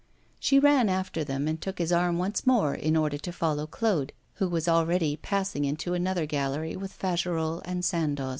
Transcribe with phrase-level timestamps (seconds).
[0.39, 4.13] She ran after them, and took his arm once more in order to follow Claude,
[4.37, 8.29] who was already passing into another gallery with Fagerolles and Sandoz.